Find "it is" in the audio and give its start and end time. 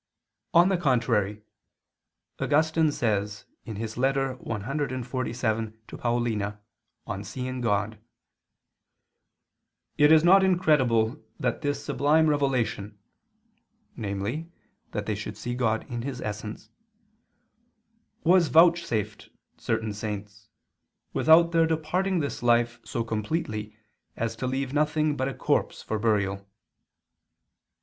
9.99-10.23